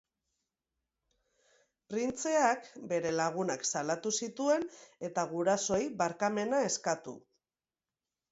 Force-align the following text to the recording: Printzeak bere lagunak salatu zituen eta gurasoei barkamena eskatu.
Printzeak 1.93 2.63
bere 2.93 3.11
lagunak 3.19 3.67
salatu 3.71 4.13
zituen 4.27 4.65
eta 5.09 5.27
gurasoei 5.35 5.85
barkamena 6.03 6.65
eskatu. 6.71 7.17